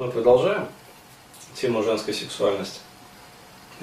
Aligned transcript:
Мы 0.00 0.08
продолжаем 0.10 0.66
тему 1.52 1.82
женской 1.82 2.14
сексуальности. 2.14 2.80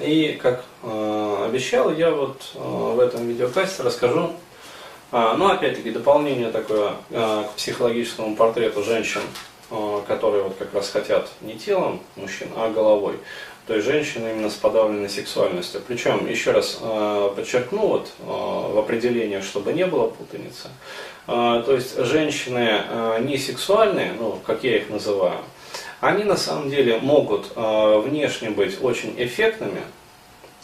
И 0.00 0.36
как 0.42 0.64
э, 0.82 1.44
обещал, 1.46 1.92
я 1.92 2.10
вот 2.10 2.42
э, 2.56 2.58
в 2.58 2.98
этом 2.98 3.28
видеокасте 3.28 3.84
расскажу, 3.84 4.32
э, 5.12 5.34
ну 5.38 5.46
опять-таки 5.46 5.92
дополнение 5.92 6.50
такое 6.50 6.94
э, 7.10 7.44
к 7.44 7.56
психологическому 7.56 8.34
портрету 8.34 8.82
женщин, 8.82 9.20
э, 9.70 10.00
которые 10.08 10.42
вот 10.42 10.56
как 10.58 10.74
раз 10.74 10.90
хотят 10.90 11.28
не 11.40 11.54
телом 11.54 12.00
мужчин, 12.16 12.48
а 12.56 12.68
головой. 12.68 13.14
То 13.68 13.74
есть 13.76 13.86
женщины 13.86 14.32
именно 14.32 14.50
с 14.50 14.54
подавленной 14.54 15.08
сексуальностью. 15.08 15.80
Причем, 15.86 16.28
еще 16.28 16.50
раз 16.50 16.80
э, 16.80 17.30
подчеркну 17.36 17.86
вот, 17.86 18.10
э, 18.18 18.24
в 18.24 18.76
определении, 18.76 19.40
чтобы 19.40 19.72
не 19.72 19.86
было 19.86 20.08
путаницы. 20.08 20.66
Э, 21.28 21.62
то 21.64 21.74
есть 21.74 21.96
женщины 21.96 22.82
э, 22.88 23.20
не 23.22 23.38
сексуальные, 23.38 24.14
ну, 24.18 24.40
как 24.44 24.64
я 24.64 24.78
их 24.78 24.90
называю, 24.90 25.38
они 26.00 26.24
на 26.24 26.36
самом 26.36 26.70
деле 26.70 26.98
могут 26.98 27.52
э, 27.54 28.02
внешне 28.04 28.50
быть 28.50 28.78
очень 28.82 29.14
эффектными, 29.16 29.82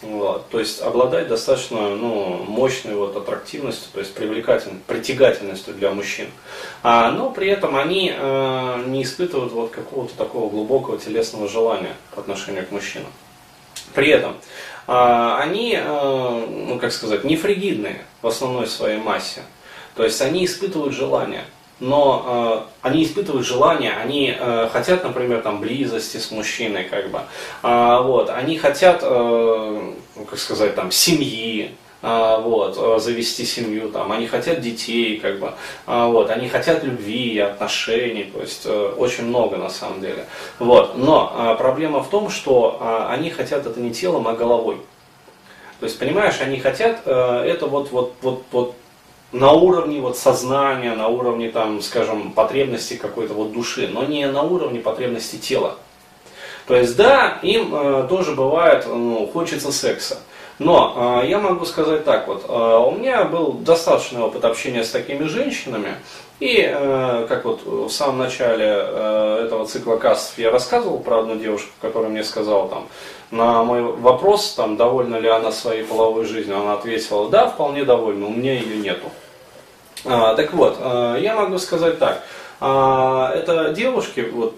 вот, 0.02 0.48
то 0.50 0.59
есть 0.59 0.82
обладать 0.82 1.28
достаточно 1.28 1.88
ну, 1.96 2.45
мощной 2.46 2.95
вот, 2.95 3.16
аттрактивностью, 3.16 3.90
то 3.92 4.00
есть 4.00 4.14
привлекательной, 4.14 4.80
притягательностью 4.86 5.74
для 5.74 5.90
мужчин. 5.92 6.26
А, 6.82 7.10
но 7.10 7.30
при 7.30 7.48
этом 7.48 7.76
они 7.76 8.12
э, 8.14 8.84
не 8.86 9.02
испытывают 9.02 9.52
вот, 9.52 9.70
какого-то 9.70 10.14
такого 10.16 10.50
глубокого 10.50 10.98
телесного 10.98 11.48
желания 11.48 11.95
по 12.14 12.20
отношению 12.20 12.66
к 12.66 12.70
мужчинам. 12.70 13.10
При 13.95 14.09
этом 14.09 14.37
э, 14.87 15.37
они, 15.40 15.78
э, 15.80 16.46
ну 16.48 16.78
как 16.78 16.92
сказать, 16.92 17.24
не 17.24 17.37
фригидные 17.37 18.04
в 18.20 18.26
основной 18.26 18.66
своей 18.66 18.98
массе. 18.98 19.42
То 19.95 20.04
есть 20.04 20.20
они 20.20 20.45
испытывают 20.45 20.92
желание 20.92 21.45
но 21.80 22.66
э, 22.83 22.87
они 22.87 23.05
испытывают 23.05 23.46
желание, 23.46 23.92
они 23.92 24.34
э, 24.38 24.69
хотят, 24.73 25.05
например, 25.05 25.42
там 25.42 25.60
близости 25.60 26.19
с 26.19 26.30
мужчиной, 26.30 26.84
как 26.84 27.10
бы, 27.10 27.20
э, 27.62 28.01
вот, 28.02 28.30
они 28.30 28.59
хотят, 28.59 29.01
э, 29.02 29.93
ну, 30.16 30.24
как 30.24 30.38
сказать, 30.38 30.74
там 30.74 30.90
семьи, 30.90 31.73
э, 32.02 32.40
вот, 32.43 33.02
завести 33.02 33.45
семью, 33.45 33.90
там, 33.90 34.13
они 34.13 34.26
хотят 34.26 34.60
детей, 34.60 35.18
как 35.18 35.40
бы, 35.40 35.52
э, 35.87 36.07
вот, 36.07 36.30
они 36.30 36.48
хотят 36.48 36.85
любви, 36.85 37.38
отношений, 37.40 38.30
то 38.32 38.41
есть 38.41 38.63
э, 38.66 38.95
очень 38.96 39.24
много 39.24 39.57
на 39.57 39.68
самом 39.68 40.01
деле, 40.01 40.26
вот, 40.60 40.96
но 40.96 41.35
э, 41.37 41.59
проблема 41.59 42.02
в 42.02 42.09
том, 42.09 42.30
что 42.30 42.79
э, 42.80 43.13
они 43.13 43.30
хотят 43.30 43.66
это 43.66 43.80
не 43.80 43.93
телом, 43.93 44.29
а 44.29 44.35
головой. 44.35 44.79
То 45.80 45.87
есть, 45.87 45.98
понимаешь, 45.98 46.41
они 46.41 46.60
хотят 46.60 47.02
э, 47.04 47.45
это 47.46 47.66
вот, 47.66 47.91
вот, 47.91 48.15
вот, 48.23 48.45
вот 48.52 48.74
на 49.35 49.51
уровне 49.52 50.01
вот 50.01 50.16
сознания, 50.16 50.95
на 50.95 51.09
уровне, 51.09 51.51
там, 51.51 51.82
скажем, 51.82 52.30
потребности 52.30 52.95
какой-то 52.95 53.35
вот 53.35 53.52
души, 53.52 53.91
но 53.93 54.04
не 54.04 54.26
на 54.30 54.43
уровне 54.43 54.79
потребности 54.79 55.37
тела. 55.37 55.74
То 56.66 56.76
есть, 56.76 56.96
да, 56.96 57.41
им 57.43 57.74
э, 57.74 58.07
тоже 58.09 58.32
бывает, 58.32 58.87
ну, 58.87 59.29
хочется 59.32 59.73
секса. 59.73 60.18
Но 60.60 61.21
э, 61.24 61.29
я 61.29 61.41
могу 61.41 61.65
сказать 61.65 62.04
так 62.04 62.29
вот, 62.29 62.45
э, 62.49 62.87
у 62.87 62.93
меня 62.93 63.24
был 63.24 63.54
достаточный 63.54 64.22
опыт 64.22 64.44
общения 64.44 64.84
с 64.84 64.91
такими 64.91 65.25
женщинами, 65.25 65.97
и 66.38 66.60
э, 66.60 67.26
как 67.28 67.44
вот 67.44 67.65
в 67.65 67.91
самом 67.91 68.19
начале 68.19 68.66
э, 68.69 69.44
этого 69.47 69.66
цикла 69.66 69.97
кастов 69.97 70.38
я 70.38 70.53
рассказывал 70.53 70.98
про 71.00 71.21
одну 71.21 71.34
девушку, 71.34 71.72
которая 71.81 72.09
мне 72.09 72.22
сказала 72.22 72.69
там, 72.69 72.87
на 73.32 73.65
мой 73.65 73.82
вопрос, 73.82 74.54
там, 74.54 74.76
довольна 74.76 75.16
ли 75.16 75.28
она 75.28 75.50
своей 75.50 75.82
половой 75.82 76.25
жизнью, 76.25 76.60
она 76.60 76.75
ответила, 76.75 77.28
да, 77.28 77.48
вполне 77.48 77.84
довольна, 77.84 78.26
у 78.26 78.31
меня 78.31 78.54
ее 78.54 78.76
нету. 78.76 79.10
А, 80.05 80.34
так 80.34 80.53
вот, 80.53 80.77
а, 80.81 81.16
я 81.16 81.34
могу 81.34 81.59
сказать 81.59 81.99
так. 81.99 82.22
А, 82.60 83.33
это 83.34 83.71
девушки, 83.71 84.21
вот, 84.33 84.55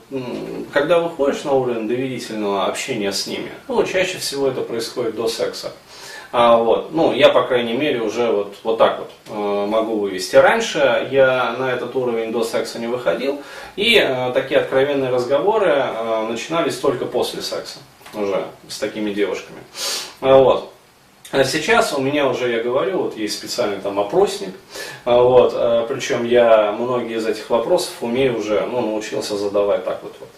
когда 0.72 0.98
выходишь 0.98 1.44
на 1.44 1.52
уровень 1.52 1.88
доверительного 1.88 2.66
общения 2.66 3.12
с 3.12 3.26
ними, 3.26 3.50
ну, 3.68 3.82
чаще 3.84 4.18
всего 4.18 4.48
это 4.48 4.60
происходит 4.60 5.16
до 5.16 5.28
секса. 5.28 5.72
А, 6.32 6.56
вот, 6.56 6.92
ну, 6.92 7.12
я, 7.12 7.28
по 7.30 7.44
крайней 7.44 7.74
мере, 7.74 8.00
уже 8.00 8.30
вот, 8.30 8.56
вот 8.62 8.78
так 8.78 8.98
вот 8.98 9.10
э, 9.28 9.66
могу 9.66 10.00
вывести. 10.00 10.36
Раньше 10.36 11.08
я 11.10 11.54
на 11.58 11.72
этот 11.72 11.94
уровень 11.94 12.32
до 12.32 12.44
секса 12.44 12.78
не 12.78 12.88
выходил, 12.88 13.40
и 13.76 13.96
э, 13.96 14.32
такие 14.34 14.60
откровенные 14.60 15.10
разговоры 15.10 15.70
э, 15.70 16.26
начинались 16.28 16.76
только 16.76 17.06
после 17.06 17.42
секса 17.42 17.78
уже 18.12 18.44
с 18.68 18.78
такими 18.78 19.12
девушками. 19.12 19.60
Вот. 20.20 20.72
А 21.32 21.42
сейчас 21.42 21.92
у 21.92 22.00
меня 22.00 22.28
уже, 22.28 22.50
я 22.50 22.62
говорю, 22.62 22.98
вот 23.02 23.16
есть 23.16 23.34
специальный 23.34 23.80
там 23.80 23.98
опросник, 23.98 24.54
а, 25.04 25.20
вот, 25.20 25.52
а, 25.54 25.84
причем 25.86 26.24
я 26.24 26.70
многие 26.70 27.16
из 27.16 27.26
этих 27.26 27.50
вопросов 27.50 27.94
умею 28.00 28.38
уже, 28.38 28.60
ну, 28.60 28.80
научился 28.80 29.36
задавать 29.36 29.84
так 29.84 30.02
вот, 30.04 30.14
вот 30.20 30.28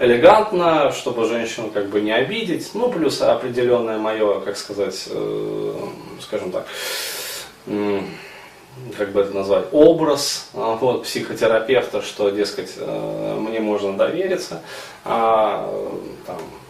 элегантно, 0.00 0.92
чтобы 0.92 1.26
женщину 1.26 1.70
как 1.70 1.88
бы 1.88 2.00
не 2.00 2.12
обидеть, 2.12 2.70
ну, 2.74 2.88
плюс 2.90 3.20
определенное 3.20 3.98
мое, 3.98 4.40
как 4.40 4.56
сказать, 4.56 5.04
э, 5.08 5.74
скажем 6.20 6.50
так, 6.50 6.66
как 8.96 9.12
бы 9.12 9.20
это 9.20 9.34
назвать, 9.34 9.66
образ 9.72 10.50
вот, 10.52 11.04
психотерапевта, 11.04 12.02
что, 12.02 12.30
дескать, 12.30 12.74
э, 12.76 13.36
мне 13.38 13.60
можно 13.60 13.96
довериться, 13.96 14.62
а, 15.04 15.68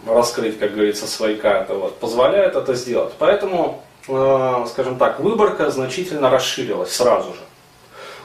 раскрыть, 0.09 0.59
как 0.59 0.73
говорится, 0.73 1.07
свои 1.07 1.37
карты, 1.37 1.75
вот, 1.75 1.99
позволяет 1.99 2.57
это 2.57 2.75
сделать. 2.75 3.13
Поэтому, 3.19 3.83
э, 4.09 4.65
скажем 4.69 4.97
так, 4.99 5.21
выборка 5.21 5.71
значительно 5.71 6.31
расширилась 6.31 6.93
сразу 6.93 7.35
же. 7.35 7.41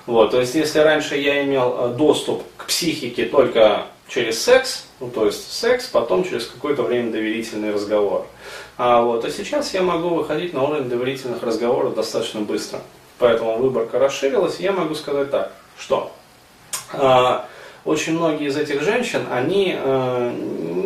Вот, 0.06 0.32
то 0.32 0.40
есть, 0.40 0.56
если 0.56 0.80
раньше 0.80 1.16
я 1.16 1.44
имел 1.44 1.76
э, 1.78 1.88
доступ 1.96 2.44
к 2.58 2.66
психике 2.66 3.26
только 3.26 3.86
через 4.08 4.42
секс, 4.42 4.86
ну, 5.00 5.10
то 5.10 5.26
есть 5.26 5.52
секс, 5.52 5.86
потом 5.88 6.24
через 6.24 6.46
какое-то 6.46 6.84
время 6.84 7.12
доверительный 7.12 7.74
разговор. 7.74 8.26
А, 8.78 9.02
вот, 9.02 9.24
а 9.26 9.30
сейчас 9.30 9.74
я 9.74 9.82
могу 9.82 10.10
выходить 10.10 10.54
на 10.54 10.64
уровень 10.64 10.90
доверительных 10.90 11.44
разговоров 11.44 11.96
достаточно 11.96 12.42
быстро. 12.42 12.80
Поэтому 13.20 13.58
выборка 13.58 14.00
расширилась. 14.00 14.60
Я 14.60 14.72
могу 14.72 14.96
сказать 14.96 15.32
так, 15.32 15.52
что 15.78 16.12
а, 16.92 17.48
очень 17.86 18.14
многие 18.14 18.48
из 18.48 18.58
этих 18.58 18.82
женщин, 18.82 19.26
они 19.32 19.76
э, 19.78 20.32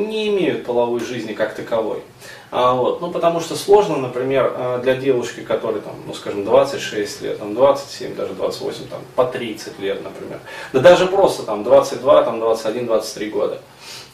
не 0.08 0.30
имеют 0.30 0.66
половой 0.66 1.00
жизни 1.00 1.34
как 1.34 1.54
таковой. 1.54 2.02
А, 2.50 2.74
вот, 2.74 3.02
ну, 3.02 3.12
потому 3.12 3.42
что 3.42 3.56
сложно, 3.56 3.98
например, 3.98 4.54
э, 4.56 4.80
для 4.82 4.96
девушки, 4.96 5.42
которой, 5.42 5.82
там, 5.82 5.94
ну, 6.08 6.14
скажем, 6.14 6.46
26 6.46 7.22
лет, 7.22 7.40
там, 7.40 7.54
27, 7.54 8.16
даже 8.16 8.34
28, 8.34 8.88
там, 8.88 9.02
по 9.16 9.26
30 9.26 9.80
лет, 9.80 10.02
например, 10.04 10.40
да 10.74 10.80
даже 10.80 11.08
просто 11.08 11.44
там 11.44 11.64
22, 11.64 12.24
там, 12.24 12.40
21, 12.40 12.86
23 12.88 13.30
года. 13.30 13.60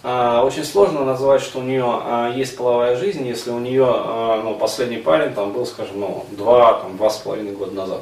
А, 0.05 0.43
очень 0.43 0.65
сложно 0.65 1.05
назвать, 1.05 1.41
что 1.41 1.59
у 1.59 1.63
нее 1.63 1.85
а, 1.85 2.33
есть 2.35 2.57
половая 2.57 2.97
жизнь, 2.97 3.25
если 3.25 3.51
у 3.51 3.59
нее 3.59 3.85
а, 3.87 4.41
ну, 4.43 4.55
последний 4.55 4.97
парень 4.97 5.33
там 5.33 5.53
был, 5.53 5.65
скажем, 5.65 5.99
ну, 5.99 6.25
два, 6.31 6.73
там, 6.73 6.97
два 6.97 7.09
с 7.09 7.19
половиной 7.19 7.53
года 7.53 7.73
назад. 7.73 8.01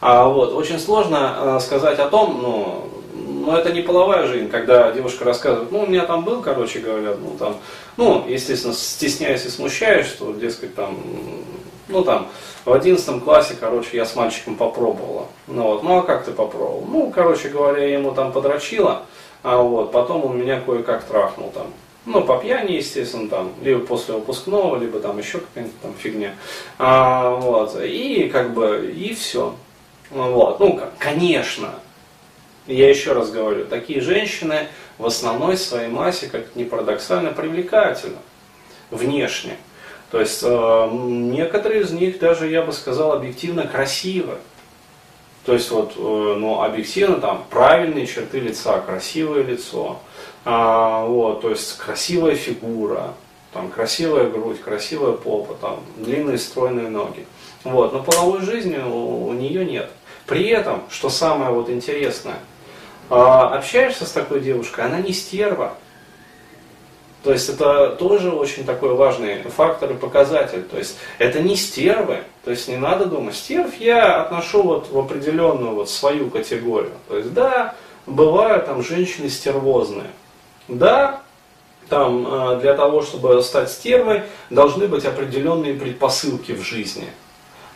А, 0.00 0.26
вот, 0.28 0.54
очень 0.54 0.78
сложно 0.78 1.58
сказать 1.60 1.98
о 1.98 2.08
том, 2.08 2.38
ну, 2.40 2.93
но 3.44 3.58
это 3.58 3.72
не 3.72 3.82
половая 3.82 4.26
жизнь, 4.26 4.48
когда 4.48 4.90
девушка 4.92 5.24
рассказывает, 5.24 5.70
ну, 5.70 5.82
у 5.82 5.86
меня 5.86 6.04
там 6.04 6.24
был, 6.24 6.42
короче 6.42 6.80
говоря, 6.80 7.14
ну, 7.20 7.36
там, 7.38 7.56
ну, 7.96 8.24
естественно, 8.26 8.74
стесняясь 8.74 9.44
и 9.46 9.48
смущаясь, 9.48 10.06
что, 10.06 10.32
дескать, 10.32 10.74
там, 10.74 10.98
ну, 11.88 12.02
там, 12.02 12.28
в 12.64 12.72
одиннадцатом 12.72 13.20
классе, 13.20 13.56
короче, 13.58 13.96
я 13.96 14.06
с 14.06 14.16
мальчиком 14.16 14.56
попробовала. 14.56 15.26
Ну, 15.46 15.62
вот, 15.62 15.82
ну, 15.82 15.98
а 15.98 16.02
как 16.02 16.24
ты 16.24 16.32
попробовал? 16.32 16.84
Ну, 16.88 17.10
короче 17.10 17.48
говоря, 17.48 17.84
я 17.84 17.98
ему 17.98 18.12
там 18.12 18.32
подрочила, 18.32 19.02
а 19.42 19.58
вот, 19.58 19.92
потом 19.92 20.24
он 20.24 20.38
меня 20.38 20.60
кое-как 20.60 21.04
трахнул 21.04 21.50
там. 21.50 21.66
Ну, 22.06 22.22
по 22.22 22.36
пьяни, 22.36 22.72
естественно, 22.72 23.28
там, 23.28 23.52
либо 23.62 23.80
после 23.80 24.14
выпускного, 24.14 24.78
либо 24.78 25.00
там 25.00 25.18
еще 25.18 25.38
какая-нибудь 25.38 25.80
там 25.80 25.94
фигня. 25.98 26.34
А, 26.78 27.30
вот, 27.30 27.80
и 27.82 28.28
как 28.30 28.52
бы, 28.52 28.92
и 28.94 29.14
все. 29.14 29.54
Вот, 30.10 30.60
ну, 30.60 30.80
конечно, 30.98 31.70
я 32.66 32.88
еще 32.88 33.12
раз 33.12 33.30
говорю, 33.30 33.66
такие 33.66 34.00
женщины 34.00 34.68
в 34.98 35.06
основной 35.06 35.56
своей 35.56 35.88
массе, 35.88 36.28
как 36.28 36.54
ни 36.54 36.64
парадоксально, 36.64 37.32
привлекательны 37.32 38.18
внешне. 38.90 39.56
То 40.10 40.20
есть 40.20 40.40
э, 40.42 40.88
некоторые 40.92 41.82
из 41.82 41.90
них 41.90 42.18
даже, 42.18 42.48
я 42.48 42.62
бы 42.62 42.72
сказал, 42.72 43.12
объективно 43.12 43.66
красивы. 43.66 44.36
То 45.44 45.52
есть 45.52 45.70
вот, 45.70 45.94
э, 45.96 46.00
ну, 46.00 46.62
объективно 46.62 47.16
там 47.16 47.44
правильные 47.50 48.06
черты 48.06 48.38
лица, 48.38 48.80
красивое 48.80 49.42
лицо, 49.42 50.00
а, 50.44 51.04
вот, 51.04 51.40
то 51.40 51.50
есть 51.50 51.76
красивая 51.78 52.34
фигура, 52.36 53.14
там 53.52 53.70
красивая 53.70 54.28
грудь, 54.28 54.60
красивая 54.60 55.12
попа, 55.12 55.54
там 55.54 55.80
длинные 55.96 56.38
стройные 56.38 56.88
ноги. 56.88 57.26
Вот, 57.64 57.92
но 57.92 58.02
половой 58.02 58.42
жизни 58.42 58.78
у, 58.78 59.26
у 59.26 59.32
нее 59.32 59.64
нет. 59.64 59.90
При 60.26 60.48
этом, 60.48 60.82
что 60.90 61.08
самое 61.08 61.50
вот 61.50 61.68
интересное, 61.68 62.36
а, 63.10 63.54
общаешься 63.56 64.06
с 64.06 64.12
такой 64.12 64.40
девушкой, 64.40 64.86
она 64.86 65.00
не 65.00 65.12
стерва. 65.12 65.74
То 67.24 67.32
есть 67.32 67.48
это 67.48 67.96
тоже 67.98 68.30
очень 68.30 68.64
такой 68.64 68.94
важный 68.94 69.42
фактор 69.44 69.92
и 69.92 69.94
показатель. 69.94 70.62
То 70.62 70.76
есть 70.76 70.98
это 71.18 71.40
не 71.40 71.56
стервы. 71.56 72.18
То 72.44 72.50
есть 72.50 72.68
не 72.68 72.76
надо 72.76 73.06
думать. 73.06 73.34
Стерв 73.34 73.74
я 73.80 74.20
отношу 74.20 74.62
вот 74.62 74.90
в 74.90 74.98
определенную 74.98 75.74
вот 75.74 75.88
свою 75.88 76.28
категорию. 76.28 76.92
То 77.08 77.16
есть 77.16 77.32
да, 77.32 77.74
бывают 78.06 78.66
там 78.66 78.82
женщины 78.82 79.30
стервозные. 79.30 80.10
Да, 80.68 81.22
там 81.88 82.26
э, 82.26 82.60
для 82.60 82.74
того, 82.74 83.00
чтобы 83.00 83.42
стать 83.42 83.70
стервой, 83.70 84.22
должны 84.50 84.86
быть 84.86 85.06
определенные 85.06 85.74
предпосылки 85.74 86.52
в 86.52 86.62
жизни. 86.62 87.08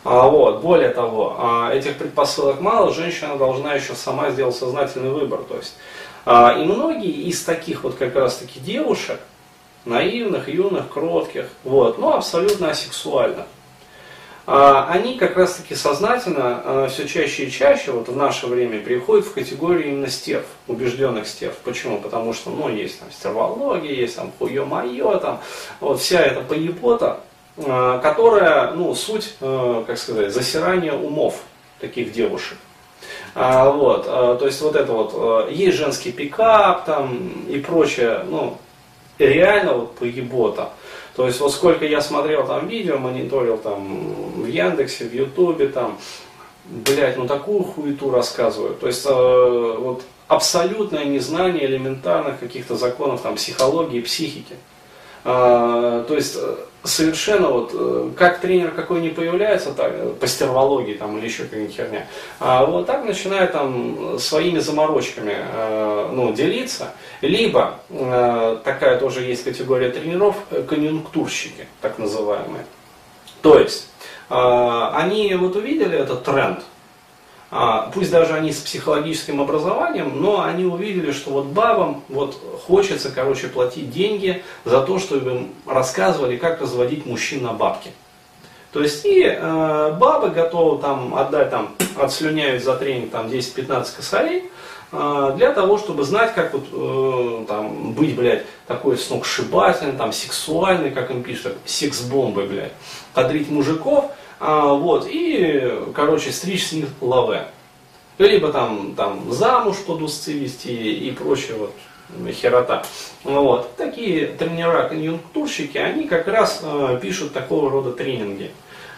А, 0.03 0.27
вот, 0.27 0.61
более 0.61 0.89
того, 0.89 1.35
а, 1.37 1.73
этих 1.73 1.97
предпосылок 1.97 2.61
мало, 2.61 2.93
женщина 2.93 3.35
должна 3.35 3.73
еще 3.73 3.95
сама 3.95 4.31
сделать 4.31 4.55
сознательный 4.55 5.09
выбор. 5.09 5.41
То 5.47 5.57
есть, 5.57 5.75
а, 6.25 6.55
и 6.57 6.63
многие 6.63 7.11
из 7.11 7.43
таких 7.43 7.83
вот 7.83 7.95
как 7.95 8.15
раз 8.15 8.37
таки 8.37 8.59
девушек, 8.59 9.19
наивных, 9.85 10.47
юных, 10.47 10.89
кротких, 10.89 11.49
вот, 11.63 11.97
но 11.97 12.15
абсолютно 12.15 12.69
асексуальных, 12.71 13.45
они 14.45 15.17
как 15.19 15.37
раз 15.37 15.57
таки 15.57 15.75
сознательно 15.75 16.87
все 16.89 17.07
чаще 17.07 17.45
и 17.45 17.51
чаще 17.51 17.91
вот 17.91 18.07
в 18.07 18.15
наше 18.15 18.47
время 18.47 18.79
переходят 18.79 19.27
в 19.27 19.33
категорию 19.33 19.89
именно 19.89 20.09
стерв, 20.09 20.45
убежденных 20.67 21.27
стерв. 21.27 21.55
Почему? 21.63 21.99
Потому 21.99 22.33
что, 22.33 22.49
ну, 22.49 22.67
есть 22.67 22.99
там 22.99 23.11
стервология, 23.11 23.93
есть 23.93 24.15
там 24.15 24.31
хуе-майо, 24.39 25.19
там, 25.19 25.39
вот 25.79 26.01
вся 26.01 26.21
эта 26.21 26.41
поебота, 26.41 27.19
которая, 27.63 28.71
ну, 28.71 28.93
суть, 28.95 29.35
э, 29.41 29.83
как 29.85 29.97
сказать, 29.97 30.33
засирания 30.33 30.93
умов 30.93 31.41
таких 31.79 32.11
девушек. 32.11 32.57
А, 33.35 33.69
вот, 33.69 34.05
а, 34.07 34.35
то 34.35 34.45
есть 34.45 34.61
вот 34.61 34.75
это 34.75 34.91
вот, 34.91 35.51
есть 35.51 35.77
женский 35.77 36.11
пикап 36.11 36.85
там 36.85 37.45
и 37.47 37.59
прочее, 37.59 38.25
ну, 38.29 38.57
реально 39.17 39.73
вот 39.73 39.95
поебота. 39.95 40.69
То 41.15 41.27
есть 41.27 41.39
вот 41.39 41.51
сколько 41.51 41.85
я 41.85 42.01
смотрел 42.01 42.47
там 42.47 42.67
видео, 42.67 42.97
мониторил 42.97 43.57
там 43.57 44.41
в 44.41 44.45
Яндексе, 44.45 45.05
в 45.05 45.13
Ютубе, 45.13 45.67
там, 45.67 45.97
блять, 46.65 47.17
ну 47.17 47.27
такую 47.27 47.63
хуету 47.63 48.09
рассказывают. 48.09 48.79
То 48.79 48.87
есть 48.87 49.05
э, 49.05 49.09
вот 49.09 50.03
абсолютное 50.27 51.05
незнание 51.05 51.65
элементарных 51.65 52.39
каких-то 52.39 52.75
законов 52.75 53.21
там 53.21 53.35
психологии, 53.35 53.99
психики. 54.01 54.55
А, 55.25 56.03
то 56.05 56.15
есть 56.15 56.37
совершенно 56.83 57.49
вот, 57.49 57.71
э, 57.73 58.11
как 58.17 58.39
тренер 58.39 58.71
какой 58.71 59.01
не 59.01 59.09
появляется, 59.09 59.73
так, 59.73 59.91
э, 59.93 60.13
по 60.19 60.27
стервологии 60.27 60.93
там 60.93 61.17
или 61.17 61.25
еще 61.25 61.43
какая-нибудь 61.43 61.75
херня, 61.75 62.07
а 62.39 62.65
вот 62.65 62.85
так 62.85 63.03
начинает 63.05 63.51
там 63.51 64.17
своими 64.19 64.59
заморочками 64.59 65.35
э, 65.35 66.09
ну, 66.13 66.33
делиться, 66.33 66.93
либо 67.21 67.79
такая 68.63 68.97
тоже 68.99 69.21
есть 69.21 69.43
категория 69.43 69.89
тренеров, 69.89 70.35
конъюнктурщики, 70.67 71.67
так 71.81 71.99
называемые. 71.99 72.65
То 73.41 73.59
есть, 73.59 73.89
они 74.29 75.33
вот 75.35 75.55
увидели 75.55 75.97
этот 75.97 76.23
тренд, 76.23 76.59
пусть 77.93 78.11
даже 78.11 78.35
они 78.35 78.51
с 78.51 78.59
психологическим 78.59 79.41
образованием, 79.41 80.21
но 80.21 80.43
они 80.43 80.65
увидели, 80.65 81.11
что 81.11 81.31
вот 81.31 81.45
бабам 81.45 82.03
вот 82.07 82.37
хочется, 82.67 83.11
короче, 83.11 83.47
платить 83.47 83.89
деньги 83.91 84.43
за 84.65 84.81
то, 84.81 84.99
чтобы 84.99 85.31
им 85.31 85.49
рассказывали, 85.65 86.37
как 86.37 86.61
разводить 86.61 87.05
мужчин 87.05 87.43
на 87.43 87.53
бабки. 87.53 87.91
То 88.71 88.81
есть 88.81 89.03
и 89.05 89.23
э, 89.23 89.95
бабы 89.99 90.29
готовы 90.29 90.79
там 90.79 91.15
отдать 91.15 91.49
там, 91.49 91.75
отслюняют 91.97 92.63
за 92.63 92.75
тренинг 92.75 93.11
там 93.11 93.27
10-15 93.27 93.95
косарей, 93.95 94.51
э, 94.91 95.33
для 95.35 95.51
того, 95.53 95.79
чтобы 95.79 96.03
знать, 96.03 96.35
как 96.35 96.53
вот 96.53 96.67
э, 96.71 97.45
там 97.47 97.93
быть, 97.93 98.15
блядь, 98.15 98.45
такой 98.67 98.99
сногсшибательный, 98.99 99.93
там 99.93 100.13
сексуальный, 100.13 100.91
как 100.91 101.09
им 101.09 101.23
пишут, 101.23 101.57
секс-бомбы, 101.65 102.43
блядь, 102.43 102.73
кадрить 103.15 103.49
мужиков, 103.49 104.11
а, 104.39 104.73
вот, 104.73 105.07
и, 105.09 105.83
короче, 105.93 106.31
стричь 106.31 106.67
с 106.67 106.71
них 106.71 106.87
лаве. 107.01 107.47
Либо 108.17 108.51
там, 108.51 108.95
там 108.95 109.31
замуж 109.31 109.77
под 109.85 110.01
узцы 110.01 110.33
вести 110.33 110.73
и 110.73 111.11
прочее 111.11 111.57
вот 111.57 111.73
херота. 112.33 112.83
Вот. 113.23 113.75
Такие 113.75 114.27
тренера-конъюнктурщики, 114.27 115.77
они 115.77 116.07
как 116.07 116.27
раз 116.27 116.61
э, 116.63 116.99
пишут 117.01 117.33
такого 117.33 117.69
рода 117.69 117.91
тренинги. 117.91 118.51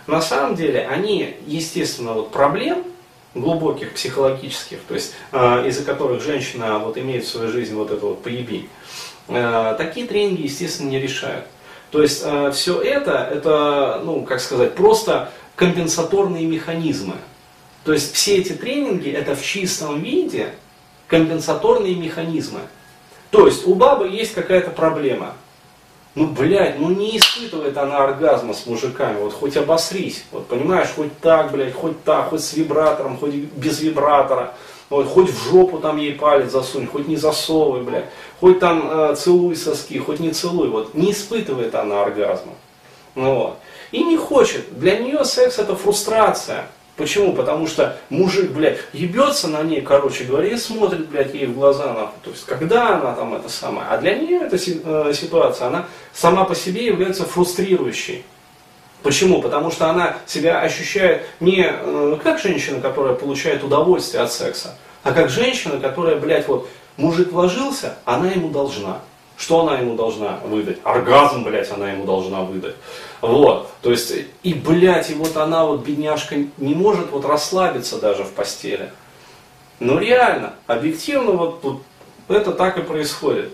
На 0.08 0.22
самом 0.22 0.56
деле, 0.56 0.88
они, 0.88 1.36
естественно, 1.46 2.14
вот 2.14 2.32
проблем 2.32 2.84
глубоких 3.34 3.94
психологических, 3.94 4.80
то 4.88 4.94
есть 4.94 5.14
э, 5.32 5.68
из-за 5.68 5.86
которых 5.86 6.24
женщина 6.24 6.80
вот 6.80 6.98
имеет 6.98 7.24
в 7.24 7.30
своей 7.30 7.52
жизни 7.52 7.76
вот 7.76 7.92
это 7.92 8.06
вот 8.06 8.24
поебень, 8.24 8.68
э, 9.28 9.76
такие 9.78 10.06
тренинги, 10.06 10.44
естественно, 10.44 10.90
не 10.90 11.00
решают. 11.00 11.46
То 11.92 12.02
есть 12.02 12.22
э, 12.26 12.52
все 12.52 12.82
это, 12.82 13.30
это, 13.32 14.02
ну, 14.04 14.24
как 14.24 14.40
сказать, 14.40 14.76
просто 14.76 15.32
компенсаторные 15.56 16.46
механизмы. 16.46 17.16
То 17.84 17.94
есть 17.94 18.14
все 18.14 18.38
эти 18.38 18.54
тренинги 18.54 19.10
это 19.10 19.36
в 19.36 19.44
чистом 19.44 20.02
виде 20.02 20.54
компенсаторные 21.08 21.96
механизмы. 21.96 22.62
То 23.30 23.46
есть 23.46 23.68
у 23.68 23.76
бабы 23.76 24.08
есть 24.08 24.34
какая-то 24.34 24.72
проблема. 24.72 25.36
Ну, 26.16 26.28
блядь, 26.28 26.78
ну 26.80 26.90
не 26.90 27.18
испытывает 27.18 27.78
она 27.78 28.04
оргазма 28.04 28.54
с 28.54 28.66
мужиками, 28.66 29.20
вот 29.20 29.34
хоть 29.34 29.56
обосрись, 29.56 30.26
вот 30.32 30.46
понимаешь, 30.48 30.90
хоть 30.94 31.18
так, 31.20 31.52
блядь, 31.52 31.74
хоть 31.74 32.04
так, 32.04 32.30
хоть 32.30 32.44
с 32.44 32.54
вибратором, 32.54 33.18
хоть 33.18 33.34
без 33.34 33.80
вибратора. 33.80 34.54
Вот, 34.92 35.08
хоть 35.08 35.30
в 35.30 35.50
жопу 35.50 35.78
там 35.78 35.96
ей 35.96 36.12
палец 36.16 36.52
засунь, 36.52 36.86
хоть 36.86 37.08
не 37.08 37.16
засовывай, 37.16 37.82
блядь. 37.82 38.06
Хоть 38.42 38.60
там 38.60 38.90
э, 38.92 39.16
целуй 39.16 39.56
соски, 39.56 39.98
хоть 39.98 40.20
не 40.20 40.32
целуй. 40.32 40.68
Вот 40.68 40.94
не 40.94 41.14
испытывает 41.14 41.74
она 41.76 42.02
оргазма. 42.02 42.52
Ну, 43.16 43.36
вот. 43.36 43.58
И 43.94 44.04
не 44.04 44.18
хочет. 44.18 44.78
Для 44.78 44.98
нее 44.98 45.24
секс 45.24 45.60
это 45.60 45.78
фрустрация. 45.78 46.68
Почему? 46.98 47.32
Потому 47.32 47.68
что 47.68 47.98
мужик, 48.10 48.52
блядь, 48.52 48.80
ебется 48.92 49.48
на 49.48 49.64
ней, 49.64 49.80
короче 49.80 50.26
говоря, 50.26 50.50
и 50.50 50.58
смотрит, 50.58 51.08
блядь, 51.08 51.34
ей 51.34 51.46
в 51.46 51.56
глаза, 51.56 51.94
нахуй. 51.94 52.20
То 52.22 52.32
есть, 52.32 52.46
когда 52.46 52.98
она 52.98 53.14
там 53.14 53.34
это 53.34 53.48
самое. 53.48 53.88
А 53.90 53.98
для 53.98 54.16
нее 54.16 54.42
эта 54.42 54.58
э, 54.58 55.14
ситуация, 55.14 55.68
она 55.68 55.88
сама 56.12 56.44
по 56.44 56.54
себе 56.54 56.86
является 56.86 57.24
фрустрирующей. 57.24 58.26
Почему? 59.03 59.42
Потому 59.42 59.71
что 59.71 59.89
она 59.89 60.18
себя 60.25 60.62
ощущает 60.62 61.24
не 61.39 61.65
э, 61.68 62.18
как 62.24 62.39
женщина, 62.39 62.80
которая 62.80 63.15
получает 63.15 63.63
удовольствие 63.63 64.24
от 64.24 64.31
секса, 64.31 64.75
а 65.03 65.12
как 65.12 65.30
женщина, 65.30 65.80
которая, 65.80 66.18
блядь, 66.18 66.48
вот, 66.48 66.68
мужик 66.98 67.31
вложился, 67.31 67.98
она 68.06 68.31
ему 68.31 68.50
должна. 68.50 69.00
Что 69.38 69.62
она 69.62 69.80
ему 69.80 69.95
должна 69.95 70.38
выдать? 70.45 70.77
Оргазм, 70.83 71.44
блядь, 71.44 71.71
она 71.71 71.92
ему 71.92 72.06
должна 72.06 72.42
выдать. 72.42 72.75
Вот. 73.21 73.71
То 73.81 73.89
есть, 73.89 74.13
и, 74.44 74.53
блядь, 74.53 75.09
и 75.09 75.15
вот 75.15 75.36
она, 75.36 75.65
вот, 75.65 75.83
бедняжка, 75.83 76.36
не 76.57 76.75
может 76.75 77.09
вот 77.09 77.25
расслабиться 77.25 78.00
даже 78.00 78.24
в 78.24 78.31
постели. 78.33 78.92
Ну, 79.80 79.97
реально, 79.97 80.54
объективно, 80.68 81.31
вот, 81.31 81.63
вот 81.63 81.81
это 82.30 82.51
так 82.51 82.77
и 82.77 82.83
происходит. 82.83 83.51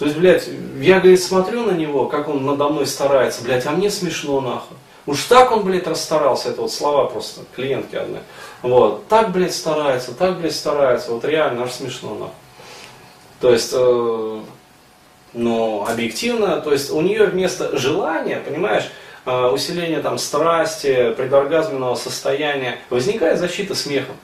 То 0.00 0.06
есть, 0.06 0.16
блядь, 0.16 0.48
я, 0.80 0.98
говорит, 0.98 1.22
смотрю 1.22 1.66
на 1.66 1.72
него, 1.72 2.06
как 2.06 2.30
он 2.30 2.46
надо 2.46 2.70
мной 2.70 2.86
старается, 2.86 3.44
блядь, 3.44 3.66
а 3.66 3.72
мне 3.72 3.90
смешно 3.90 4.40
нахуй. 4.40 4.78
Уж 5.04 5.24
так 5.24 5.52
он, 5.52 5.62
блядь, 5.62 5.86
расстарался, 5.86 6.48
это 6.48 6.62
вот 6.62 6.72
слова 6.72 7.04
просто 7.04 7.42
клиентки 7.54 7.96
одной. 7.96 8.22
Вот, 8.62 9.08
так, 9.08 9.30
блядь, 9.30 9.54
старается, 9.54 10.14
так, 10.14 10.38
блядь, 10.40 10.54
старается, 10.54 11.12
вот 11.12 11.26
реально 11.26 11.64
аж 11.64 11.72
смешно 11.72 12.14
нахуй. 12.14 12.34
То 13.42 13.52
есть, 13.52 13.72
э, 13.74 14.40
ну, 15.34 15.84
объективно, 15.86 16.62
то 16.62 16.72
есть 16.72 16.90
у 16.90 17.02
нее 17.02 17.26
вместо 17.26 17.76
желания, 17.76 18.42
понимаешь, 18.42 18.90
э, 19.26 19.48
усиления 19.48 20.00
там 20.00 20.16
страсти, 20.16 21.12
предоргазменного 21.12 21.94
состояния, 21.94 22.78
возникает 22.88 23.38
защита 23.38 23.74
смехом. 23.74 24.16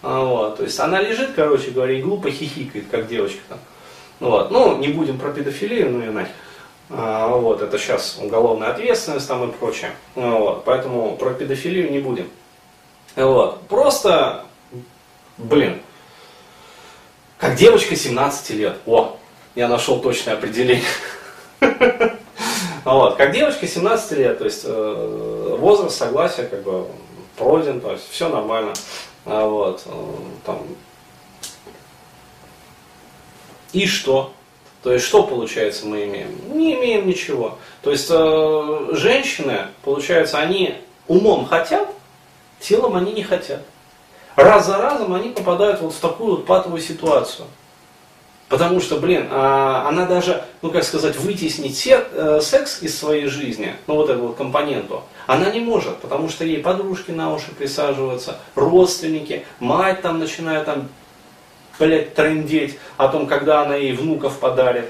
А, 0.00 0.24
вот, 0.24 0.56
то 0.56 0.62
есть 0.62 0.80
она 0.80 1.02
лежит, 1.02 1.32
короче 1.36 1.72
говоря, 1.72 1.92
и 1.92 2.00
глупо 2.00 2.30
хихикает, 2.30 2.86
как 2.90 3.06
девочка 3.06 3.40
там. 3.50 3.58
Вот. 4.20 4.50
Ну, 4.50 4.76
не 4.78 4.88
будем 4.88 5.18
про 5.18 5.30
педофилию, 5.30 5.90
ну 5.90 6.02
и 6.02 6.08
нафиг. 6.08 6.32
А, 6.90 7.28
вот, 7.28 7.60
это 7.60 7.78
сейчас 7.78 8.18
уголовная 8.20 8.70
ответственность 8.70 9.28
там 9.28 9.48
и 9.48 9.52
прочее. 9.52 9.92
А, 10.16 10.38
вот, 10.38 10.64
поэтому 10.64 11.16
про 11.16 11.30
педофилию 11.30 11.90
не 11.90 11.98
будем. 11.98 12.30
Вот. 13.14 13.62
Просто, 13.68 14.44
блин, 15.36 15.80
как 17.36 17.56
девочка 17.56 17.94
17 17.94 18.50
лет. 18.50 18.76
О, 18.86 19.16
я 19.54 19.68
нашел 19.68 20.00
точное 20.00 20.34
определение. 20.34 20.84
Вот, 22.84 23.16
как 23.16 23.32
девочка 23.32 23.66
17 23.66 24.12
лет, 24.12 24.38
то 24.38 24.46
есть 24.46 24.62
э, 24.64 25.56
возраст 25.58 25.98
согласия 25.98 26.44
как 26.44 26.62
бы 26.62 26.86
пройден, 27.36 27.82
то 27.82 27.92
есть 27.92 28.08
все 28.10 28.30
нормально. 28.30 28.72
Вот, 29.26 29.82
э, 29.84 29.90
там, 30.46 30.62
и 33.72 33.86
что? 33.86 34.32
То 34.82 34.92
есть 34.92 35.04
что 35.04 35.24
получается 35.24 35.86
мы 35.86 36.04
имеем? 36.04 36.56
Не 36.56 36.74
имеем 36.74 37.06
ничего. 37.06 37.58
То 37.82 37.90
есть 37.90 38.08
э, 38.10 38.88
женщины, 38.92 39.66
получается, 39.82 40.38
они 40.38 40.76
умом 41.08 41.46
хотят, 41.46 41.88
телом 42.60 42.96
они 42.96 43.12
не 43.12 43.22
хотят. 43.22 43.62
Раз 44.36 44.66
за 44.66 44.78
разом 44.78 45.14
они 45.14 45.30
попадают 45.30 45.80
вот 45.80 45.94
в 45.94 45.98
такую 45.98 46.36
вот 46.36 46.46
патовую 46.46 46.80
ситуацию. 46.80 47.46
Потому 48.48 48.80
что, 48.80 48.96
блин, 48.96 49.26
а, 49.30 49.86
она 49.88 50.06
даже, 50.06 50.42
ну 50.62 50.70
как 50.70 50.84
сказать, 50.84 51.16
вытеснить 51.16 51.86
э, 51.86 52.40
секс 52.40 52.82
из 52.82 52.98
своей 52.98 53.26
жизни, 53.26 53.74
ну 53.86 53.96
вот 53.96 54.08
эту 54.08 54.28
вот 54.28 54.36
компоненту, 54.36 55.02
она 55.26 55.50
не 55.50 55.60
может, 55.60 55.98
потому 55.98 56.30
что 56.30 56.44
ей 56.44 56.62
подружки 56.62 57.10
на 57.10 57.34
уши 57.34 57.50
присаживаются, 57.50 58.38
родственники, 58.54 59.44
мать 59.60 60.00
там 60.00 60.18
начинает 60.18 60.64
там 60.64 60.88
блядь, 61.78 62.14
трындеть 62.14 62.78
о 62.96 63.08
том, 63.08 63.26
когда 63.26 63.62
она 63.62 63.76
ей 63.76 63.92
внуков 63.92 64.38
подарит. 64.38 64.86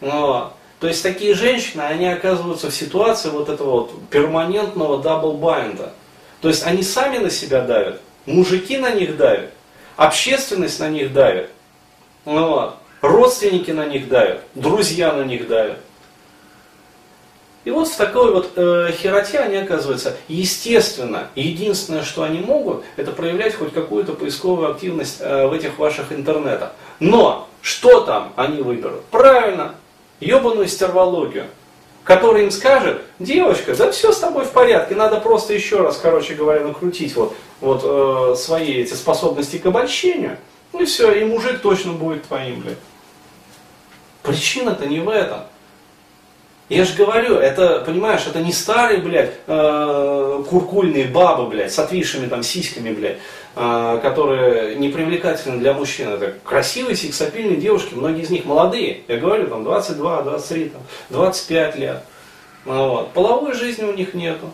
Вот. 0.00 0.52
То 0.80 0.86
есть 0.86 1.02
такие 1.02 1.34
женщины, 1.34 1.82
они 1.82 2.06
оказываются 2.06 2.70
в 2.70 2.74
ситуации 2.74 3.30
вот 3.30 3.48
этого 3.48 3.70
вот 3.70 4.08
перманентного 4.10 5.02
double 5.02 5.47
bind 5.47 5.77
а. 5.77 5.92
То 6.40 6.48
есть 6.48 6.64
они 6.64 6.82
сами 6.82 7.18
на 7.18 7.30
себя 7.30 7.62
давят, 7.62 8.00
мужики 8.26 8.78
на 8.78 8.92
них 8.92 9.16
давят, 9.16 9.50
общественность 9.96 10.78
на 10.78 10.88
них 10.88 11.12
давит, 11.12 11.50
вот. 12.24 12.76
родственники 13.00 13.72
на 13.72 13.86
них 13.86 14.08
давят, 14.08 14.42
друзья 14.54 15.12
на 15.12 15.22
них 15.22 15.48
давят. 15.48 15.78
И 17.68 17.70
вот 17.70 17.86
в 17.86 17.96
такой 17.96 18.32
вот 18.32 18.52
э, 18.56 18.92
хероте 18.98 19.40
они 19.40 19.56
оказываются. 19.56 20.16
Естественно, 20.26 21.28
единственное, 21.34 22.02
что 22.02 22.22
они 22.22 22.38
могут, 22.38 22.82
это 22.96 23.12
проявлять 23.12 23.54
хоть 23.54 23.74
какую-то 23.74 24.14
поисковую 24.14 24.70
активность 24.70 25.18
э, 25.20 25.46
в 25.46 25.52
этих 25.52 25.78
ваших 25.78 26.10
интернетах. 26.10 26.72
Но 26.98 27.46
что 27.60 28.00
там 28.00 28.32
они 28.36 28.62
выберут? 28.62 29.04
Правильно, 29.10 29.74
ебаную 30.18 30.66
стервологию, 30.66 31.44
который 32.04 32.44
им 32.44 32.50
скажет, 32.50 33.02
девочка, 33.18 33.76
да 33.76 33.92
все 33.92 34.12
с 34.12 34.18
тобой 34.18 34.46
в 34.46 34.52
порядке, 34.52 34.94
надо 34.94 35.20
просто 35.20 35.52
еще 35.52 35.82
раз, 35.82 35.98
короче 35.98 36.32
говоря, 36.32 36.64
накрутить 36.64 37.14
вот, 37.16 37.36
вот 37.60 37.82
э, 37.84 38.34
свои 38.36 38.76
эти 38.76 38.94
способности 38.94 39.58
к 39.58 39.66
обольщению, 39.66 40.38
ну 40.72 40.84
и 40.84 40.86
все, 40.86 41.12
и 41.12 41.22
мужик 41.22 41.60
точно 41.60 41.92
будет 41.92 42.26
твоим, 42.28 42.60
блядь. 42.60 42.78
Причина-то 44.22 44.86
не 44.86 45.00
в 45.00 45.08
этом. 45.10 45.40
Я 46.68 46.84
же 46.84 46.94
говорю, 46.94 47.36
это, 47.36 47.82
понимаешь, 47.86 48.26
это 48.26 48.40
не 48.40 48.52
старые, 48.52 49.00
блядь, 49.00 49.32
э, 49.46 50.44
куркульные 50.50 51.06
бабы, 51.06 51.48
блядь, 51.48 51.72
с 51.72 51.78
отвисшими 51.78 52.26
там 52.26 52.42
сиськами, 52.42 52.92
блядь, 52.92 53.16
э, 53.56 54.00
которые 54.02 54.74
не 54.76 54.90
привлекательны 54.90 55.58
для 55.58 55.72
мужчин. 55.72 56.10
Это 56.10 56.34
красивые, 56.44 56.94
сексапильные 56.94 57.56
девушки, 57.56 57.94
многие 57.94 58.22
из 58.22 58.28
них 58.28 58.44
молодые. 58.44 59.00
Я 59.08 59.16
говорю, 59.16 59.46
там 59.46 59.64
22, 59.64 60.22
23, 60.22 60.68
там, 60.68 60.82
25 61.08 61.76
лет. 61.76 62.04
Ну 62.66 62.88
вот. 62.88 63.12
Половой 63.12 63.54
жизни 63.54 63.84
у 63.84 63.94
них 63.94 64.12
нету. 64.12 64.50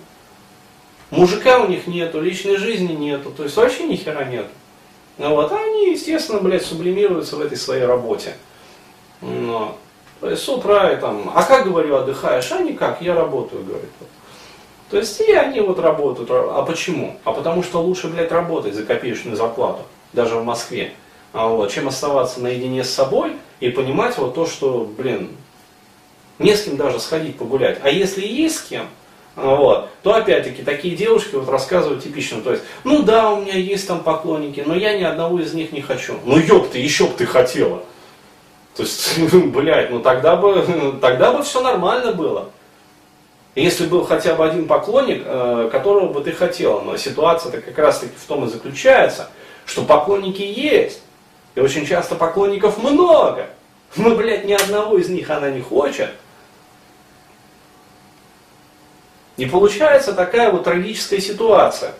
Мужика 1.10 1.58
у 1.58 1.66
них 1.66 1.88
нету, 1.88 2.20
личной 2.20 2.58
жизни 2.58 2.92
нету. 2.92 3.32
То 3.32 3.42
есть 3.42 3.56
вообще 3.56 3.84
ни 3.84 3.96
хера 3.96 4.24
нету. 4.24 4.50
Ну 5.18 5.30
вот. 5.30 5.50
А 5.50 5.56
они, 5.56 5.90
естественно, 5.90 6.38
блядь, 6.38 6.64
сублимируются 6.64 7.34
в 7.34 7.40
этой 7.40 7.58
своей 7.58 7.84
работе. 7.84 8.34
Но. 9.20 9.76
Есть 10.22 10.42
с 10.42 10.48
утра 10.48 10.92
и 10.92 10.96
там, 10.96 11.30
а 11.34 11.42
как, 11.42 11.64
говорю, 11.64 11.96
отдыхаешь? 11.96 12.50
А 12.52 12.60
никак, 12.60 13.02
я 13.02 13.14
работаю, 13.14 13.64
говорит. 13.64 13.90
То 14.90 14.98
есть 14.98 15.20
и 15.20 15.32
они 15.32 15.60
вот 15.60 15.78
работают. 15.78 16.30
А 16.30 16.62
почему? 16.62 17.16
А 17.24 17.32
потому 17.32 17.62
что 17.62 17.80
лучше, 17.82 18.08
блядь, 18.08 18.30
работать 18.30 18.74
за 18.74 18.84
копеечную 18.84 19.36
зарплату, 19.36 19.82
даже 20.12 20.36
в 20.36 20.44
Москве, 20.44 20.92
а 21.32 21.48
вот, 21.48 21.70
чем 21.72 21.88
оставаться 21.88 22.40
наедине 22.40 22.84
с 22.84 22.90
собой 22.90 23.32
и 23.60 23.70
понимать 23.70 24.16
вот 24.18 24.34
то, 24.34 24.46
что, 24.46 24.88
блин, 24.96 25.30
не 26.38 26.54
с 26.54 26.62
кем 26.62 26.76
даже 26.76 27.00
сходить 27.00 27.36
погулять. 27.36 27.78
А 27.82 27.90
если 27.90 28.26
есть 28.26 28.58
с 28.58 28.62
кем, 28.62 28.86
а 29.36 29.56
вот, 29.56 29.88
то 30.02 30.14
опять-таки 30.14 30.62
такие 30.62 30.94
девушки 30.94 31.34
вот 31.34 31.48
рассказывают 31.48 32.04
типично, 32.04 32.40
то 32.40 32.52
есть, 32.52 32.62
ну 32.84 33.02
да, 33.02 33.32
у 33.32 33.40
меня 33.40 33.54
есть 33.54 33.88
там 33.88 34.00
поклонники, 34.00 34.62
но 34.64 34.76
я 34.76 34.96
ни 34.96 35.02
одного 35.02 35.40
из 35.40 35.54
них 35.54 35.72
не 35.72 35.80
хочу. 35.80 36.14
Ну 36.24 36.38
ёб 36.38 36.70
ты, 36.70 36.78
еще 36.78 37.06
бы 37.06 37.14
ты 37.14 37.26
хотела. 37.26 37.82
То 38.74 38.82
есть, 38.82 39.18
блядь, 39.32 39.90
ну 39.90 40.00
тогда 40.00 40.36
бы, 40.36 40.98
тогда 41.00 41.32
бы 41.32 41.42
все 41.42 41.60
нормально 41.60 42.12
было. 42.12 42.50
Если 43.54 43.86
был 43.86 44.04
хотя 44.04 44.34
бы 44.34 44.44
один 44.44 44.66
поклонник, 44.66 45.22
э, 45.24 45.68
которого 45.70 46.12
бы 46.12 46.20
ты 46.22 46.32
хотела. 46.32 46.80
Но 46.80 46.96
ситуация-то 46.96 47.60
как 47.60 47.78
раз 47.78 48.00
таки 48.00 48.14
в 48.16 48.26
том 48.26 48.44
и 48.44 48.48
заключается, 48.48 49.30
что 49.64 49.82
поклонники 49.82 50.42
есть. 50.42 51.02
И 51.54 51.60
очень 51.60 51.86
часто 51.86 52.16
поклонников 52.16 52.82
много. 52.82 53.46
Но, 53.94 54.16
блядь, 54.16 54.44
ни 54.44 54.52
одного 54.52 54.98
из 54.98 55.08
них 55.08 55.30
она 55.30 55.50
не 55.50 55.60
хочет. 55.60 56.10
И 59.36 59.46
получается 59.46 60.12
такая 60.12 60.50
вот 60.50 60.64
трагическая 60.64 61.20
ситуация. 61.20 61.92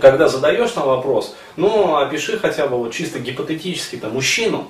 Когда 0.00 0.26
задаешь 0.26 0.74
на 0.74 0.84
вопрос, 0.84 1.36
ну, 1.56 1.96
опиши 1.96 2.38
хотя 2.38 2.66
бы 2.66 2.78
вот 2.78 2.92
чисто 2.92 3.18
гипотетически-то 3.18 4.08
мужчину, 4.08 4.68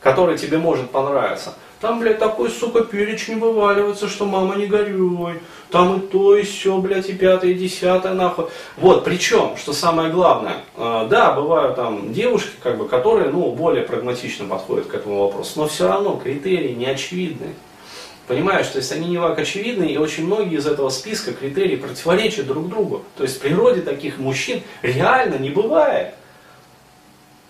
который 0.00 0.38
тебе 0.38 0.58
может 0.58 0.90
понравиться. 0.90 1.54
Там, 1.80 1.98
блядь, 1.98 2.18
такой, 2.18 2.50
сука, 2.50 2.84
перечень 2.84 3.38
вываливается, 3.38 4.06
что 4.06 4.26
мама 4.26 4.56
не 4.56 4.66
горюй. 4.66 5.40
Там 5.70 5.96
и 5.96 6.00
то, 6.00 6.36
и 6.36 6.42
все, 6.42 6.76
блядь, 6.76 7.08
и 7.08 7.14
пятое, 7.14 7.52
и 7.52 7.54
десятое, 7.54 8.12
нахуй. 8.12 8.46
Вот, 8.76 9.02
причем, 9.02 9.56
что 9.56 9.72
самое 9.72 10.10
главное, 10.10 10.56
э, 10.76 11.06
да, 11.08 11.32
бывают 11.32 11.76
там 11.76 12.12
девушки, 12.12 12.50
как 12.62 12.76
бы, 12.76 12.86
которые, 12.86 13.30
ну, 13.30 13.52
более 13.52 13.82
прагматично 13.82 14.44
подходят 14.44 14.88
к 14.88 14.94
этому 14.94 15.24
вопросу, 15.24 15.52
но 15.56 15.68
все 15.68 15.88
равно 15.88 16.20
критерии 16.22 16.74
не 16.74 16.84
очевидны. 16.84 17.54
Понимаешь, 18.26 18.66
то 18.68 18.78
есть 18.78 18.92
они 18.92 19.08
не 19.08 19.18
так 19.18 19.38
очевидны, 19.38 19.84
и 19.84 19.96
очень 19.96 20.26
многие 20.26 20.58
из 20.58 20.66
этого 20.66 20.90
списка 20.90 21.32
критерий 21.32 21.76
противоречат 21.76 22.46
друг 22.46 22.68
другу. 22.68 23.02
То 23.16 23.22
есть 23.22 23.38
в 23.38 23.40
природе 23.40 23.80
таких 23.80 24.18
мужчин 24.18 24.62
реально 24.82 25.36
не 25.36 25.50
бывает. 25.50 26.14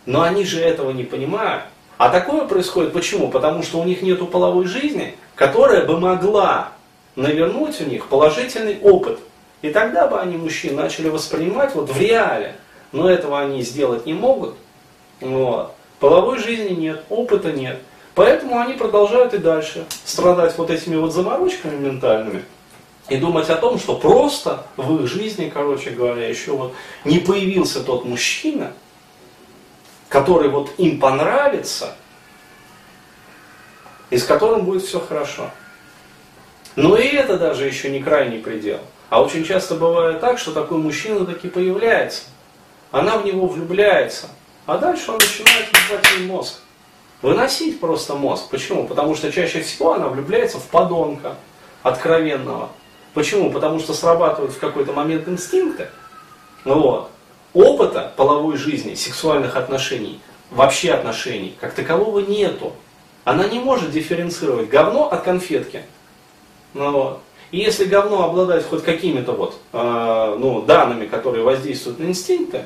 Но 0.07 0.23
они 0.23 0.45
же 0.45 0.61
этого 0.61 0.93
не 0.93 1.05
понимают. 1.05 1.65
А 2.01 2.09
такое 2.09 2.47
происходит 2.47 2.95
почему? 2.95 3.29
Потому 3.29 3.63
что 3.63 3.79
у 3.79 3.85
них 3.85 4.01
нет 4.01 4.27
половой 4.31 4.65
жизни, 4.65 5.17
которая 5.35 5.85
бы 5.85 6.01
могла 6.01 6.73
навернуть 7.15 7.79
у 7.83 7.85
них 7.85 8.07
положительный 8.07 8.79
опыт. 8.81 9.19
И 9.61 9.69
тогда 9.69 10.07
бы 10.07 10.19
они 10.19 10.39
мужчин 10.39 10.77
начали 10.77 11.11
воспринимать 11.11 11.75
вот 11.75 11.91
в 11.91 12.01
реале. 12.01 12.57
Но 12.93 13.07
этого 13.07 13.39
они 13.39 13.61
сделать 13.61 14.07
не 14.07 14.15
могут. 14.15 14.55
Вот. 15.21 15.75
Половой 15.99 16.39
жизни 16.39 16.71
нет, 16.71 17.03
опыта 17.11 17.53
нет. 17.53 17.79
Поэтому 18.15 18.59
они 18.59 18.73
продолжают 18.73 19.35
и 19.35 19.39
дальше 19.39 19.85
страдать 20.07 20.57
вот 20.57 20.71
этими 20.71 20.97
вот 20.97 21.13
заморочками 21.13 21.77
ментальными 21.77 22.45
и 23.11 23.19
думать 23.19 23.51
о 23.51 23.57
том, 23.57 23.79
что 23.79 23.95
просто 23.95 24.65
в 24.79 25.03
их 25.03 25.07
жизни, 25.07 25.53
короче 25.53 25.91
говоря, 25.91 26.27
еще 26.27 26.53
вот 26.53 26.73
не 27.05 27.19
появился 27.19 27.85
тот 27.85 28.07
мужчина, 28.07 28.73
который 30.11 30.49
вот 30.49 30.73
им 30.77 31.01
понравится, 31.01 31.95
и 34.11 34.19
с 34.19 34.25
которым 34.25 34.65
будет 34.67 34.83
все 34.83 34.99
хорошо. 35.01 35.51
Но 36.77 36.97
и 36.97 37.07
это 37.07 37.39
даже 37.39 37.65
еще 37.65 37.91
не 37.91 38.03
крайний 38.03 38.41
предел. 38.41 38.81
А 39.09 39.23
очень 39.23 39.45
часто 39.45 39.77
бывает 39.77 40.21
так, 40.21 40.39
что 40.39 40.53
такой 40.53 40.79
мужчина 40.79 41.25
таки 41.25 41.49
появляется. 41.49 42.25
Она 42.91 43.19
в 43.19 43.25
него 43.25 43.47
влюбляется. 43.47 44.27
А 44.67 44.79
дальше 44.79 45.13
он 45.13 45.19
начинает 45.19 45.67
выбивать 45.73 46.11
ей 46.19 46.27
мозг. 46.27 46.57
Выносить 47.23 47.79
просто 47.79 48.15
мозг. 48.17 48.49
Почему? 48.51 48.89
Потому 48.89 49.15
что 49.15 49.31
чаще 49.31 49.63
всего 49.63 49.95
она 49.95 50.09
влюбляется 50.09 50.59
в 50.59 50.67
подонка 50.67 51.37
откровенного. 51.85 52.71
Почему? 53.15 53.53
Потому 53.53 53.79
что 53.79 53.95
срабатывают 53.95 54.55
в 54.55 54.59
какой-то 54.59 54.93
момент 54.93 55.29
инстинкты. 55.29 55.89
Вот 56.65 57.11
опыта 57.55 58.13
половой 58.17 58.57
жизни, 58.57 58.95
сексуальных 58.95 59.57
отношений, 59.57 60.21
вообще 60.51 60.93
отношений, 60.93 61.57
как 61.61 61.75
такового 61.75 62.21
нету. 62.21 62.73
Она 63.25 63.47
не 63.47 63.59
может 63.59 63.91
дифференцировать 63.91 64.69
говно 64.69 65.11
от 65.11 65.23
конфетки. 65.23 65.83
Ну, 66.75 66.91
вот. 66.91 67.21
И 67.51 67.59
если 67.59 67.85
говно 67.85 68.25
обладает 68.25 68.65
хоть 68.65 68.85
какими-то 68.85 69.33
вот, 69.33 69.59
э, 69.73 70.37
ну, 70.39 70.63
данными, 70.63 71.07
которые 71.07 71.45
воздействуют 71.45 71.99
на 71.99 72.05
инстинкты, 72.05 72.65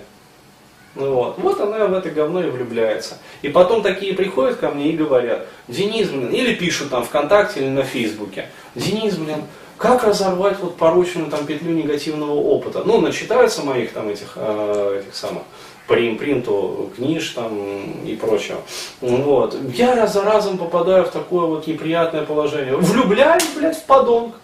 ну, 0.95 1.13
вот, 1.13 1.39
вот 1.39 1.61
она 1.61 1.87
в 1.87 1.95
это 1.95 2.11
говно 2.11 2.43
и 2.45 2.51
влюбляется. 2.51 3.19
И 3.43 3.49
потом 3.49 3.83
такие 3.83 4.15
приходят 4.15 4.59
ко 4.59 4.71
мне 4.71 4.91
и 4.91 4.97
говорят, 4.97 5.47
Денис, 5.67 6.09
блин, 6.09 6.29
или 6.29 6.55
пишут 6.55 6.91
там 6.91 7.05
ВКонтакте 7.05 7.61
или 7.61 7.69
на 7.69 7.83
Фейсбуке, 7.83 8.49
Денис, 8.77 9.17
блин, 9.17 9.43
как 9.77 10.05
разорвать 10.05 10.59
вот 10.61 10.77
порочную 10.77 11.31
там 11.31 11.47
петлю 11.47 11.73
негативного 11.73 12.33
опыта? 12.33 12.83
Ну, 12.85 13.01
начитаются 13.01 13.63
моих 13.63 13.93
там 13.93 14.09
этих, 14.09 14.33
э, 14.37 15.03
этих 15.03 15.15
самых 15.15 15.43
по 15.87 15.95
импринту 15.95 16.91
книж 16.97 17.31
там 17.31 18.03
и 18.05 18.17
прочего. 18.17 18.61
Вот. 19.01 19.57
Я 19.75 19.95
раз 19.95 20.15
за 20.15 20.23
разом 20.23 20.57
попадаю 20.57 21.05
в 21.05 21.09
такое 21.09 21.47
вот 21.47 21.67
неприятное 21.67 22.25
положение. 22.25 22.77
Влюбляюсь, 22.77 23.47
блядь, 23.55 23.77
в 23.77 23.85
подонка. 23.85 24.39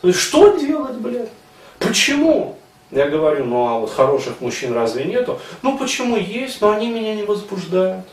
То 0.00 0.08
есть 0.08 0.18
что 0.18 0.56
делать, 0.56 0.96
блядь? 0.96 1.30
Почему? 1.78 2.56
Я 2.90 3.08
говорю, 3.08 3.44
ну 3.44 3.68
а 3.68 3.78
вот 3.78 3.92
хороших 3.92 4.40
мужчин 4.40 4.72
разве 4.72 5.04
нету? 5.04 5.38
Ну 5.62 5.78
почему 5.78 6.16
есть, 6.16 6.60
но 6.60 6.70
они 6.70 6.88
меня 6.88 7.14
не 7.14 7.22
возбуждают. 7.22 8.06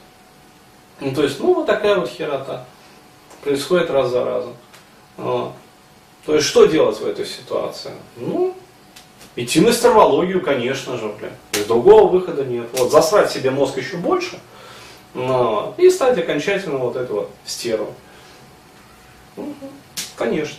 Ну 0.99 1.13
то 1.13 1.23
есть, 1.23 1.39
ну 1.39 1.53
вот 1.55 1.65
такая 1.65 1.95
вот 1.95 2.09
херота. 2.09 2.65
Происходит 3.43 3.89
раз 3.89 4.09
за 4.09 4.23
разом. 4.23 4.53
Вот. 5.15 5.53
То 6.27 6.35
есть 6.35 6.45
что 6.45 6.65
делать 6.65 6.99
в 6.99 7.07
этой 7.07 7.25
ситуации? 7.25 7.93
Ну, 8.17 8.53
идти 9.37 9.61
на 9.61 9.71
стервологию, 9.71 10.41
конечно 10.41 10.97
же, 10.97 11.07
блин. 11.07 11.31
То 11.53 11.65
другого 11.65 12.11
выхода 12.11 12.43
нет. 12.43 12.67
Вот 12.73 12.91
засрать 12.91 13.31
себе 13.31 13.49
мозг 13.49 13.77
еще 13.77 13.95
больше, 13.95 14.37
но, 15.13 15.73
и 15.77 15.89
стать 15.89 16.17
окончательно 16.17 16.79
вот 16.79 16.97
эту 16.97 17.13
вот 17.13 17.29
стерву. 17.45 17.95
Угу. 19.37 19.55
Конечно. 20.17 20.57